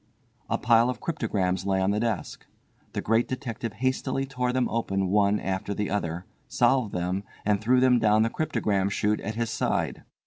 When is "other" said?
5.91-6.25